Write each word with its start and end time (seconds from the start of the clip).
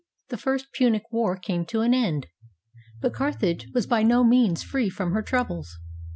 the 0.29 0.37
First 0.37 0.71
Punic 0.73 1.03
War 1.11 1.37
came 1.37 1.63
to 1.67 1.81
an 1.81 1.93
end. 1.93 2.25
But 3.01 3.13
Car 3.13 3.31
thage 3.33 3.71
was 3.71 3.85
by 3.85 4.01
no 4.01 4.23
means 4.23 4.63
free 4.63 4.89
from 4.89 5.11
her 5.11 5.21
troubles. 5.21 5.77